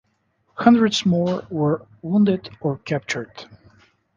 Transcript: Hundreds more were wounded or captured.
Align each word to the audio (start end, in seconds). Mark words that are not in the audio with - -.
Hundreds 0.55 1.05
more 1.05 1.45
were 1.51 1.85
wounded 2.01 2.49
or 2.59 2.79
captured. 2.79 3.45